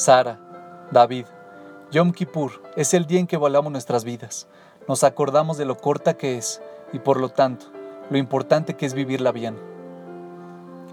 Sara, 0.00 0.38
David, 0.90 1.26
Yom 1.90 2.12
Kippur 2.12 2.52
es 2.74 2.94
el 2.94 3.06
día 3.06 3.20
en 3.20 3.26
que 3.26 3.36
volamos 3.36 3.70
nuestras 3.70 4.02
vidas. 4.02 4.46
Nos 4.88 5.04
acordamos 5.04 5.58
de 5.58 5.66
lo 5.66 5.76
corta 5.76 6.14
que 6.14 6.38
es 6.38 6.62
y 6.94 6.98
por 7.00 7.20
lo 7.20 7.28
tanto, 7.28 7.66
lo 8.08 8.16
importante 8.16 8.72
que 8.72 8.86
es 8.86 8.94
vivirla 8.94 9.30
bien. 9.30 9.58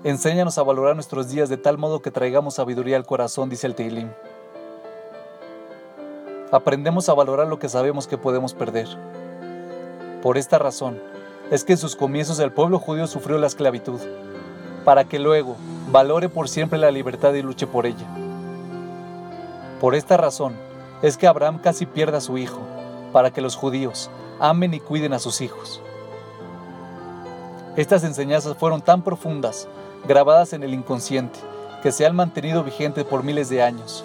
Enséñanos 0.04 0.57
a 0.57 0.63
valorar 0.63 0.96
nuestros 0.96 1.29
días 1.29 1.48
de 1.48 1.55
tal 1.55 1.78
modo 1.78 2.02
que 2.02 2.12
traigamos 2.12 2.55
sabiduría 2.55 2.98
al 2.98 3.05
corazón, 3.05 3.50
dice 3.50 3.66
el 3.68 3.75
Teilim. 3.75 4.09
Aprendemos 6.52 7.08
a 7.08 7.14
valorar 7.14 7.48
lo 7.48 7.60
que 7.60 7.70
sabemos 7.70 8.08
que 8.08 8.18
podemos 8.18 8.54
perder. 8.54 8.89
Por 10.21 10.38
esta 10.38 10.60
razón, 10.60 11.02
es 11.50 11.64
que 11.64 11.71
en 11.71 11.80
sus 11.80 11.96
comienzos 11.96 12.39
el 12.39 12.52
pueblo 12.52 12.78
judío 12.78 13.08
sufrió 13.08 13.38
la 13.38 13.48
esclavitud, 13.48 14.02
para 14.84 15.05
que 15.05 15.18
luego 15.18 15.55
valore 15.94 16.28
por 16.28 16.50
siempre 16.50 16.78
la 16.78 16.92
libertad 16.92 17.34
y 17.36 17.42
luche 17.42 17.68
por 17.68 17.86
ella. 17.86 18.26
Por 19.79 19.93
esta 19.93 20.17
razón, 20.17 20.55
es 21.01 21.17
que 21.17 21.27
Abraham 21.27 21.59
casi 21.59 21.86
pierde 21.86 22.17
a 22.17 22.21
su 22.21 22.37
hijo, 22.37 22.59
para 23.13 23.31
que 23.31 23.41
los 23.41 23.55
judíos 23.55 24.09
amen 24.39 24.73
y 24.73 24.79
cuiden 24.79 25.13
a 25.13 25.19
sus 25.19 25.41
hijos. 25.41 25.81
Estas 27.75 28.03
enseñanzas 28.03 28.57
fueron 28.57 28.81
tan 28.81 29.03
profundas, 29.03 29.67
grabadas 30.07 30.53
en 30.53 30.63
el 30.63 30.73
inconsciente, 30.73 31.39
que 31.83 31.91
se 31.91 32.08
han 32.08 32.16
mantenido 32.16 32.63
vigentes 32.63 33.05
por 33.05 33.23
miles 33.23 33.50
de 33.50 33.61
años. 33.61 34.03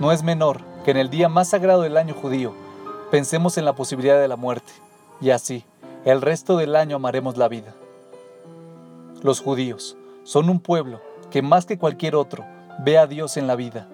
No 0.00 0.12
es 0.12 0.22
menor 0.22 0.60
que 0.84 0.92
en 0.92 0.96
el 0.96 1.10
día 1.10 1.28
más 1.28 1.48
sagrado 1.48 1.82
del 1.82 1.96
año 1.98 2.14
judío 2.14 2.54
pensemos 3.10 3.58
en 3.58 3.66
la 3.66 3.74
posibilidad 3.74 4.18
de 4.18 4.28
la 4.28 4.36
muerte, 4.36 4.72
y 5.20 5.30
así, 5.30 5.64
el 6.06 6.22
resto 6.22 6.56
del 6.56 6.74
año 6.74 6.96
amaremos 6.96 7.36
la 7.36 7.48
vida. 7.48 7.74
Los 9.22 9.40
judíos 9.40 9.96
son 10.24 10.48
un 10.48 10.60
pueblo 10.60 11.00
que 11.30 11.42
más 11.42 11.66
que 11.66 11.78
cualquier 11.78 12.16
otro 12.16 12.44
Ve 12.78 12.98
a 12.98 13.06
Dios 13.06 13.38
en 13.38 13.46
la 13.46 13.56
vida, 13.56 13.88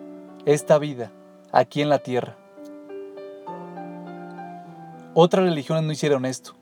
esta 0.45 0.77
vida, 0.77 1.13
aquí 1.53 1.83
en 1.83 1.89
la 1.89 2.01
tierra. 2.01 2.37
Otras 5.15 5.45
religiones 5.45 5.85
no 5.85 5.93
hicieron 5.93 6.25
esto. 6.25 6.55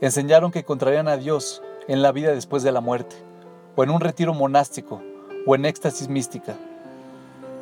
Enseñaron 0.00 0.50
que 0.50 0.58
encontrarían 0.58 1.06
a 1.06 1.16
Dios 1.16 1.62
en 1.86 2.02
la 2.02 2.10
vida 2.10 2.32
después 2.32 2.64
de 2.64 2.72
la 2.72 2.80
muerte, 2.80 3.14
o 3.76 3.84
en 3.84 3.90
un 3.90 4.00
retiro 4.00 4.34
monástico, 4.34 5.00
o 5.46 5.54
en 5.54 5.66
éxtasis 5.66 6.08
mística. 6.08 6.56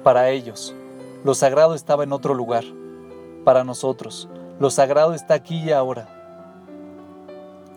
Para 0.03 0.30
ellos, 0.30 0.75
lo 1.25 1.34
sagrado 1.34 1.75
estaba 1.75 2.05
en 2.05 2.14
otro 2.14 2.33
lugar. 2.33 2.64
Para 3.45 3.64
nosotros, 3.64 4.30
lo 4.58 4.70
sagrado 4.70 5.12
está 5.12 5.34
aquí 5.34 5.58
y 5.58 5.73
ahora. 5.73 6.08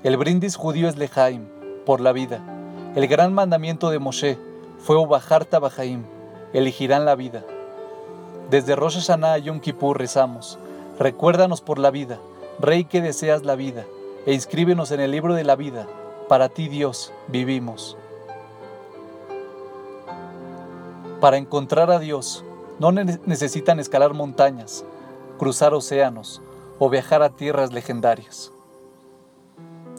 El 0.04 0.16
brindis 0.16 0.56
judío 0.56 0.88
es 0.88 0.96
lejaim, 0.96 1.50
por 1.86 2.00
la 2.00 2.14
vida, 2.14 2.42
el 2.96 3.08
gran 3.08 3.34
mandamiento 3.34 3.90
de 3.90 4.00
Moshe, 4.00 4.38
fue 4.80 4.96
Ubajarta 4.96 5.60
Bajaim, 5.60 6.04
elegirán 6.54 7.04
la 7.04 7.16
vida. 7.16 7.44
Desde 8.50 8.78
Rosh 8.78 8.96
Hashanah 8.96 9.34
a 9.34 9.38
Yom 9.38 9.60
Kippur 9.60 9.98
rezamos, 9.98 10.58
recuérdanos 10.98 11.60
por 11.60 11.78
la 11.78 11.92
vida, 11.92 12.20
Rey 12.58 12.86
que 12.86 13.02
deseas 13.02 13.44
la 13.44 13.56
vida, 13.56 13.86
e 14.26 14.34
inscríbenos 14.34 14.92
en 14.92 15.02
el 15.02 15.12
libro 15.12 15.34
de 15.34 15.44
la 15.44 15.58
vida, 15.58 15.88
para 16.30 16.48
ti 16.48 16.70
Dios 16.70 17.12
vivimos. 17.28 17.98
Para 21.20 21.36
encontrar 21.36 21.92
a 21.92 22.00
Dios, 22.00 22.46
no 22.80 22.94
necesitan 22.94 23.82
escalar 23.82 24.14
montañas, 24.14 24.86
cruzar 25.38 25.74
océanos 25.74 26.42
o 26.80 26.90
viajar 26.90 27.24
a 27.24 27.30
tierras 27.30 27.74
legendarias. 27.74 28.55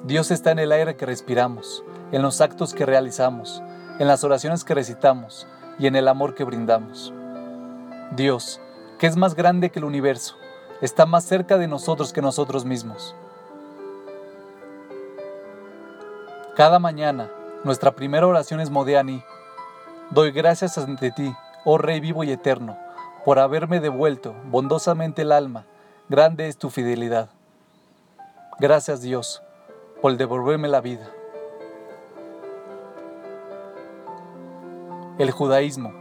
Dios 0.07 0.31
está 0.31 0.53
en 0.53 0.61
el 0.61 0.71
aire 0.71 0.95
que 0.95 1.05
respiramos, 1.05 1.83
en 2.13 2.23
los 2.23 2.41
actos 2.41 2.75
que 2.75 2.87
realizamos, 2.87 3.61
en 3.99 4.07
las 4.07 4.23
oraciones 4.23 4.63
que 4.63 4.73
recitamos 4.73 5.49
y 5.81 5.89
en 5.89 5.97
el 5.97 6.07
amor 6.07 6.37
que 6.37 6.45
brindamos. 6.45 7.13
Dios, 8.13 8.61
que 9.01 9.09
es 9.09 9.17
más 9.17 9.35
grande 9.35 9.71
que 9.71 9.81
el 9.81 9.85
universo, 9.85 10.37
está 10.81 11.07
más 11.07 11.25
cerca 11.25 11.59
de 11.59 11.67
nosotros 11.67 12.13
que 12.13 12.23
nosotros 12.23 12.65
mismos. 12.65 13.17
Cada 16.55 16.79
mañana, 16.79 17.29
nuestra 17.65 17.91
primera 17.97 18.29
oración 18.29 18.61
es 18.61 18.71
Modiani. 18.71 19.25
Doy 20.11 20.31
gracias 20.31 20.79
ante 20.79 21.11
ti, 21.11 21.35
oh 21.65 21.79
Rey 21.79 21.99
vivo 21.99 22.23
y 22.23 22.31
eterno, 22.31 22.79
por 23.25 23.41
haberme 23.41 23.81
devuelto 23.81 24.37
bondosamente 24.45 25.23
el 25.23 25.33
alma. 25.33 25.67
Grande 26.09 26.47
es 26.47 26.59
tu 26.59 26.71
fidelidad. 26.71 27.29
Gracias 28.61 29.01
Dios, 29.01 29.43
por 30.01 30.17
devolverme 30.17 30.69
la 30.69 30.81
vida. 30.81 31.11
El 35.19 35.31
judaísmo, 35.31 35.93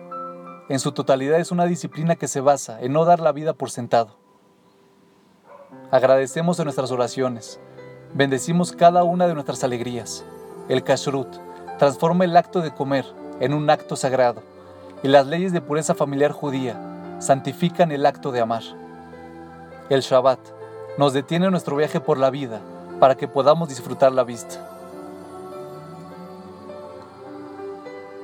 en 0.68 0.80
su 0.80 0.92
totalidad, 0.92 1.40
es 1.40 1.52
una 1.52 1.66
disciplina 1.66 2.16
que 2.16 2.28
se 2.28 2.42
basa 2.42 2.82
en 2.82 2.92
no 2.92 3.06
dar 3.06 3.22
la 3.22 3.32
vida 3.32 3.54
por 3.54 3.72
sentado. 3.72 4.18
Agradecemos 5.92 6.60
en 6.60 6.66
nuestras 6.66 6.92
oraciones, 6.92 7.60
bendecimos 8.14 8.74
cada 8.74 9.04
una 9.04 9.28
de 9.28 9.34
nuestras 9.34 9.64
alegrías. 9.64 10.26
El 10.68 10.84
kashrut 10.84 11.34
transforma 11.78 12.26
el 12.26 12.36
acto 12.36 12.60
de 12.60 12.74
comer 12.74 13.06
en 13.40 13.54
un 13.54 13.70
acto 13.70 13.96
sagrado 13.96 14.42
y 15.04 15.08
las 15.08 15.28
leyes 15.28 15.54
de 15.54 15.62
pureza 15.62 15.96
familiar 15.96 16.32
judía 16.32 17.18
santifican 17.20 17.92
el 17.92 18.06
acto 18.06 18.32
de 18.32 18.42
amar. 18.42 18.64
El 19.90 20.02
Shabbat 20.02 20.40
nos 20.98 21.14
detiene 21.14 21.50
nuestro 21.50 21.78
viaje 21.78 22.02
por 22.02 22.18
la 22.18 22.30
vida 22.30 22.62
para 23.00 23.16
que 23.16 23.28
podamos 23.28 23.70
disfrutar 23.70 24.12
la 24.12 24.24
vista. 24.24 24.72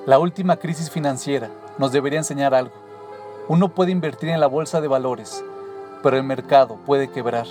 La 0.05 0.17
última 0.17 0.57
crisis 0.57 0.89
financiera 0.89 1.49
nos 1.77 1.91
debería 1.91 2.19
enseñar 2.19 2.55
algo. 2.55 2.73
Uno 3.47 3.69
puede 3.69 3.91
invertir 3.91 4.29
en 4.29 4.39
la 4.39 4.47
bolsa 4.47 4.81
de 4.81 4.87
valores, 4.87 5.43
pero 6.01 6.17
el 6.17 6.23
mercado 6.23 6.77
puede 6.85 7.09
quebrar. 7.09 7.45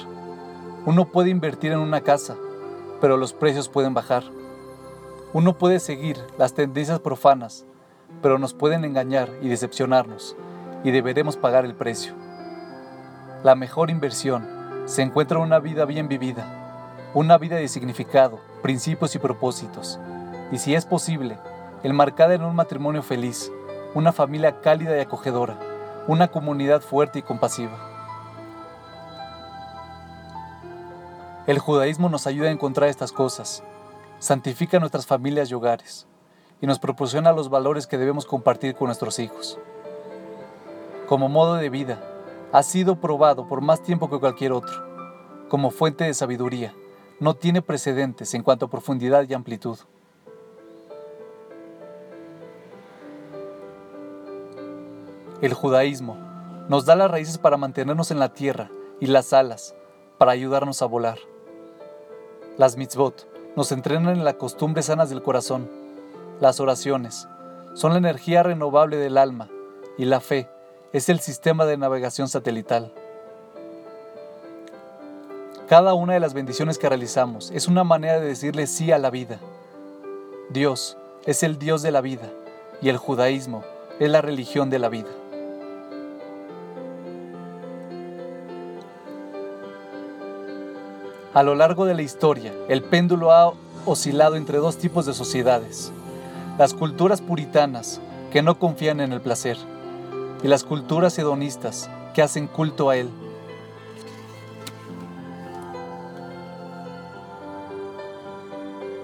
Uno 0.84 1.04
puede 1.04 1.30
invertir 1.30 1.72
en 1.72 1.78
una 1.78 2.00
casa, 2.00 2.36
pero 3.00 3.16
los 3.16 3.32
precios 3.32 3.68
pueden 3.68 3.94
bajar. 3.94 4.24
Uno 5.32 5.56
puede 5.58 5.78
seguir 5.78 6.16
las 6.38 6.54
tendencias 6.54 6.98
profanas, 6.98 7.64
pero 8.22 8.38
nos 8.38 8.52
pueden 8.52 8.84
engañar 8.84 9.28
y 9.42 9.48
decepcionarnos, 9.48 10.36
y 10.82 10.90
deberemos 10.90 11.36
pagar 11.36 11.64
el 11.64 11.74
precio. 11.74 12.14
La 13.44 13.54
mejor 13.54 13.90
inversión 13.90 14.48
se 14.86 15.02
encuentra 15.02 15.38
en 15.38 15.44
una 15.44 15.60
vida 15.60 15.84
bien 15.84 16.08
vivida, 16.08 16.59
una 17.12 17.38
vida 17.38 17.56
de 17.56 17.66
significado, 17.66 18.38
principios 18.62 19.14
y 19.16 19.18
propósitos, 19.18 19.98
y 20.52 20.58
si 20.58 20.74
es 20.74 20.86
posible, 20.86 21.38
enmarcada 21.82 22.34
en 22.34 22.44
un 22.44 22.54
matrimonio 22.54 23.02
feliz, 23.02 23.50
una 23.94 24.12
familia 24.12 24.60
cálida 24.60 24.96
y 24.96 25.00
acogedora, 25.00 25.58
una 26.06 26.28
comunidad 26.28 26.80
fuerte 26.80 27.18
y 27.18 27.22
compasiva. 27.22 27.76
El 31.48 31.58
judaísmo 31.58 32.08
nos 32.08 32.28
ayuda 32.28 32.48
a 32.48 32.52
encontrar 32.52 32.88
estas 32.88 33.10
cosas, 33.10 33.64
santifica 34.20 34.78
nuestras 34.78 35.04
familias 35.04 35.50
y 35.50 35.54
hogares, 35.54 36.06
y 36.60 36.66
nos 36.68 36.78
proporciona 36.78 37.32
los 37.32 37.50
valores 37.50 37.88
que 37.88 37.98
debemos 37.98 38.24
compartir 38.24 38.76
con 38.76 38.86
nuestros 38.86 39.18
hijos. 39.18 39.58
Como 41.08 41.28
modo 41.28 41.54
de 41.54 41.70
vida, 41.70 41.98
ha 42.52 42.62
sido 42.62 43.00
probado 43.00 43.48
por 43.48 43.62
más 43.62 43.82
tiempo 43.82 44.08
que 44.08 44.20
cualquier 44.20 44.52
otro. 44.52 44.88
Como 45.48 45.72
fuente 45.72 46.04
de 46.04 46.14
sabiduría, 46.14 46.72
no 47.20 47.34
tiene 47.34 47.62
precedentes 47.62 48.32
en 48.34 48.42
cuanto 48.42 48.66
a 48.66 48.70
profundidad 48.70 49.26
y 49.28 49.34
amplitud. 49.34 49.78
El 55.42 55.54
judaísmo 55.54 56.16
nos 56.68 56.86
da 56.86 56.96
las 56.96 57.10
raíces 57.10 57.38
para 57.38 57.56
mantenernos 57.56 58.10
en 58.10 58.18
la 58.18 58.32
tierra 58.32 58.70
y 59.00 59.06
las 59.06 59.32
alas 59.32 59.74
para 60.18 60.32
ayudarnos 60.32 60.82
a 60.82 60.86
volar. 60.86 61.18
Las 62.58 62.76
mitzvot 62.76 63.26
nos 63.56 63.72
entrenan 63.72 64.16
en 64.16 64.24
las 64.24 64.34
costumbres 64.34 64.86
sanas 64.86 65.10
del 65.10 65.22
corazón. 65.22 65.70
Las 66.40 66.60
oraciones 66.60 67.28
son 67.74 67.92
la 67.92 67.98
energía 67.98 68.42
renovable 68.42 68.96
del 68.96 69.18
alma 69.18 69.48
y 69.96 70.04
la 70.04 70.20
fe 70.20 70.48
es 70.92 71.08
el 71.08 71.20
sistema 71.20 71.66
de 71.66 71.76
navegación 71.76 72.28
satelital. 72.28 72.92
Cada 75.70 75.94
una 75.94 76.14
de 76.14 76.18
las 76.18 76.34
bendiciones 76.34 76.78
que 76.78 76.88
realizamos 76.88 77.52
es 77.52 77.68
una 77.68 77.84
manera 77.84 78.18
de 78.18 78.26
decirle 78.26 78.66
sí 78.66 78.90
a 78.90 78.98
la 78.98 79.08
vida. 79.08 79.38
Dios 80.48 80.96
es 81.26 81.44
el 81.44 81.60
Dios 81.60 81.80
de 81.82 81.92
la 81.92 82.00
vida 82.00 82.28
y 82.82 82.88
el 82.88 82.96
judaísmo 82.96 83.62
es 84.00 84.10
la 84.10 84.20
religión 84.20 84.68
de 84.68 84.80
la 84.80 84.88
vida. 84.88 85.10
A 91.34 91.44
lo 91.44 91.54
largo 91.54 91.84
de 91.84 91.94
la 91.94 92.02
historia, 92.02 92.52
el 92.68 92.82
péndulo 92.82 93.30
ha 93.30 93.52
oscilado 93.86 94.34
entre 94.34 94.58
dos 94.58 94.76
tipos 94.76 95.06
de 95.06 95.14
sociedades. 95.14 95.92
Las 96.58 96.74
culturas 96.74 97.20
puritanas, 97.20 98.00
que 98.32 98.42
no 98.42 98.58
confían 98.58 98.98
en 98.98 99.12
el 99.12 99.20
placer, 99.20 99.56
y 100.42 100.48
las 100.48 100.64
culturas 100.64 101.16
hedonistas, 101.16 101.88
que 102.12 102.22
hacen 102.22 102.48
culto 102.48 102.90
a 102.90 102.96
él. 102.96 103.08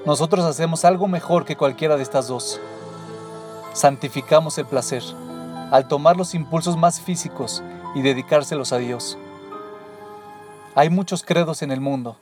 Nosotros 0.06 0.44
hacemos 0.44 0.84
algo 0.84 1.08
mejor 1.08 1.44
que 1.44 1.56
cualquiera 1.56 1.96
de 1.96 2.04
estas 2.04 2.28
dos. 2.28 2.60
santificamos 3.72 4.56
el 4.56 4.64
placer 4.64 5.02
al 5.70 5.88
tomar 5.88 6.16
los 6.16 6.34
impulsos 6.34 6.78
más 6.78 7.00
físicos 7.00 7.62
y 7.94 8.02
dedicárselos 8.02 8.72
a 8.72 8.78
Dios. 8.78 9.18
Hay 10.76 10.88
muchos 10.90 11.24
credos 11.24 11.60
en 11.60 11.72
el 11.72 11.80
mundo, 11.80 12.16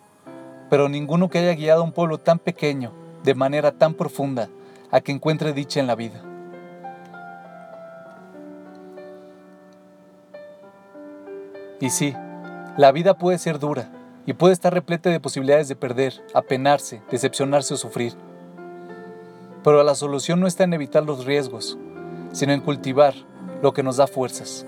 pero 0.70 0.88
ninguno 0.88 1.28
que 1.28 1.38
haya 1.38 1.52
guiado 1.52 1.82
a 1.82 1.84
un 1.84 1.92
pueblo 1.92 2.18
tan 2.18 2.38
pequeño 2.38 2.90
de 3.22 3.34
manera 3.34 3.70
tan 3.70 3.92
profunda 3.92 4.48
a 4.90 5.02
que 5.02 5.12
encuentre 5.12 5.52
dicha 5.52 5.78
en 5.78 5.86
la 5.86 5.94
vida. 5.94 6.22
Y 11.80 11.90
sí, 11.90 12.16
la 12.78 12.90
vida 12.92 13.14
puede 13.14 13.36
ser 13.38 13.58
dura 13.58 13.90
y 14.26 14.32
puede 14.32 14.54
estar 14.54 14.72
repleta 14.72 15.10
de 15.10 15.20
posibilidades 15.20 15.68
de 15.68 15.76
perder, 15.76 16.22
apenarse, 16.34 17.02
decepcionarse 17.10 17.74
o 17.74 17.76
sufrir. 17.76 18.14
Pero 19.62 19.82
la 19.82 19.94
solución 19.94 20.40
no 20.40 20.46
está 20.46 20.64
en 20.64 20.74
evitar 20.74 21.04
los 21.04 21.24
riesgos, 21.24 21.78
sino 22.32 22.52
en 22.52 22.60
cultivar 22.60 23.14
lo 23.62 23.72
que 23.72 23.82
nos 23.82 23.96
da 23.96 24.06
fuerzas. 24.06 24.66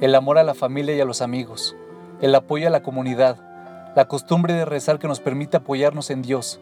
El 0.00 0.14
amor 0.14 0.38
a 0.38 0.44
la 0.44 0.54
familia 0.54 0.94
y 0.94 1.00
a 1.00 1.04
los 1.04 1.22
amigos, 1.22 1.74
el 2.20 2.34
apoyo 2.34 2.66
a 2.66 2.70
la 2.70 2.82
comunidad, 2.82 3.36
la 3.94 4.08
costumbre 4.08 4.54
de 4.54 4.64
rezar 4.64 4.98
que 4.98 5.08
nos 5.08 5.20
permite 5.20 5.56
apoyarnos 5.56 6.10
en 6.10 6.22
Dios 6.22 6.60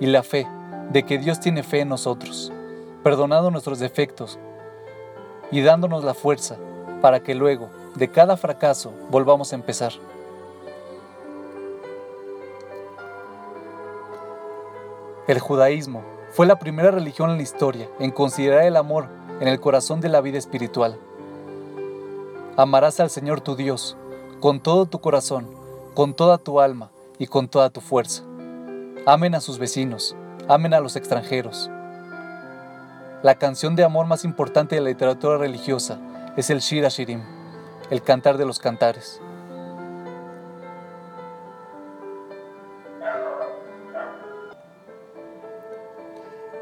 y 0.00 0.06
la 0.06 0.22
fe 0.22 0.46
de 0.90 1.02
que 1.04 1.18
Dios 1.18 1.40
tiene 1.40 1.62
fe 1.62 1.80
en 1.80 1.88
nosotros, 1.88 2.52
perdonando 3.02 3.50
nuestros 3.50 3.78
defectos 3.78 4.38
y 5.50 5.62
dándonos 5.62 6.04
la 6.04 6.14
fuerza 6.14 6.56
para 7.00 7.20
que 7.20 7.34
luego, 7.34 7.70
de 7.96 8.08
cada 8.08 8.36
fracaso, 8.36 8.92
volvamos 9.10 9.52
a 9.52 9.56
empezar. 9.56 9.92
El 15.26 15.38
judaísmo 15.38 16.02
fue 16.32 16.44
la 16.44 16.58
primera 16.58 16.90
religión 16.90 17.30
en 17.30 17.38
la 17.38 17.42
historia 17.42 17.88
en 17.98 18.10
considerar 18.10 18.64
el 18.64 18.76
amor 18.76 19.08
en 19.40 19.48
el 19.48 19.58
corazón 19.58 20.02
de 20.02 20.10
la 20.10 20.20
vida 20.20 20.36
espiritual. 20.36 20.98
Amarás 22.58 23.00
al 23.00 23.08
Señor 23.08 23.40
tu 23.40 23.56
Dios 23.56 23.96
con 24.40 24.60
todo 24.60 24.84
tu 24.84 25.00
corazón, 25.00 25.48
con 25.94 26.12
toda 26.12 26.36
tu 26.36 26.60
alma 26.60 26.90
y 27.18 27.26
con 27.26 27.48
toda 27.48 27.70
tu 27.70 27.80
fuerza. 27.80 28.22
Amen 29.06 29.34
a 29.34 29.40
sus 29.40 29.58
vecinos, 29.58 30.14
amen 30.46 30.74
a 30.74 30.80
los 30.80 30.94
extranjeros. 30.94 31.70
La 33.22 33.36
canción 33.36 33.76
de 33.76 33.84
amor 33.84 34.04
más 34.04 34.26
importante 34.26 34.74
de 34.74 34.82
la 34.82 34.90
literatura 34.90 35.38
religiosa 35.38 35.98
es 36.36 36.50
el 36.50 36.60
Shira 36.60 36.90
Shirim, 36.90 37.22
el 37.88 38.02
cantar 38.02 38.36
de 38.36 38.44
los 38.44 38.58
cantares. 38.58 39.22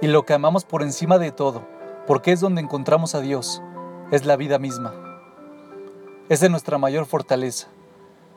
Y 0.02 0.08
lo 0.08 0.26
que 0.26 0.34
amamos 0.34 0.64
por 0.64 0.82
encima 0.82 1.16
de 1.18 1.30
todo, 1.30 1.62
porque 2.08 2.32
es 2.32 2.40
donde 2.40 2.60
encontramos 2.60 3.14
a 3.14 3.20
Dios, 3.20 3.62
es 4.10 4.26
la 4.26 4.34
vida 4.34 4.58
misma. 4.58 4.92
Es 6.28 6.40
de 6.40 6.48
nuestra 6.48 6.76
mayor 6.76 7.06
fortaleza. 7.06 7.68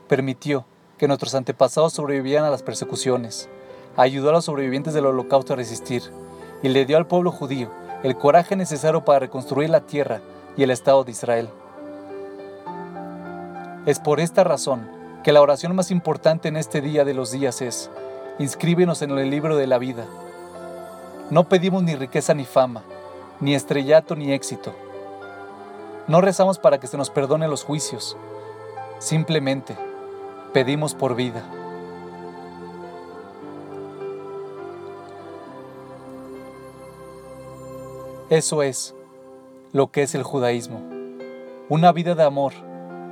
Permitió 0.07 0.65
que 0.99 1.07
nuestros 1.07 1.33
antepasados 1.33 1.93
sobrevivieran 1.93 2.45
a 2.45 2.51
las 2.51 2.61
persecuciones, 2.61 3.49
ayudó 3.97 4.29
a 4.29 4.33
los 4.33 4.45
sobrevivientes 4.45 4.93
del 4.93 5.07
holocausto 5.07 5.53
a 5.53 5.55
resistir 5.55 6.03
y 6.61 6.69
le 6.69 6.85
dio 6.85 6.97
al 6.97 7.07
pueblo 7.07 7.31
judío 7.31 7.71
el 8.03 8.15
coraje 8.15 8.55
necesario 8.55 9.03
para 9.03 9.17
reconstruir 9.17 9.71
la 9.71 9.87
tierra 9.87 10.21
y 10.55 10.61
el 10.61 10.69
Estado 10.69 11.03
de 11.03 11.13
Israel. 11.13 11.49
Es 13.87 13.99
por 13.99 14.19
esta 14.19 14.43
razón 14.43 14.87
que 15.23 15.31
la 15.31 15.41
oración 15.41 15.75
más 15.75 15.89
importante 15.89 16.47
en 16.47 16.57
este 16.57 16.81
día 16.81 17.05
de 17.05 17.15
los 17.15 17.31
días 17.31 17.63
es, 17.63 17.89
inscríbenos 18.37 19.01
en 19.01 19.09
el 19.17 19.31
libro 19.31 19.57
de 19.57 19.65
la 19.65 19.79
vida 19.79 20.05
no 21.31 21.49
pedimos 21.49 21.81
ni 21.81 21.95
riqueza 21.95 22.33
ni 22.33 22.45
fama, 22.45 22.83
ni 23.39 23.55
estrellato 23.55 24.15
ni 24.15 24.31
éxito. 24.31 24.73
No 26.07 26.21
rezamos 26.21 26.59
para 26.59 26.79
que 26.79 26.87
se 26.87 26.97
nos 26.97 27.09
perdone 27.09 27.47
los 27.47 27.63
juicios. 27.63 28.15
Simplemente 28.99 29.75
pedimos 30.53 30.93
por 30.93 31.15
vida. 31.15 31.43
Eso 38.29 38.61
es 38.61 38.95
lo 39.71 39.91
que 39.91 40.03
es 40.03 40.13
el 40.13 40.23
judaísmo. 40.23 40.81
Una 41.69 41.91
vida 41.91 42.13
de 42.13 42.23
amor 42.23 42.53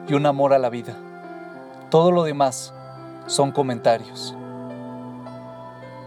y 0.08 0.14
un 0.14 0.26
amor 0.28 0.54
a 0.54 0.60
la 0.60 0.70
vida. 0.70 0.96
Todo 1.90 2.12
lo 2.12 2.24
demás 2.24 2.74
son 3.26 3.52
comentarios. 3.52 4.36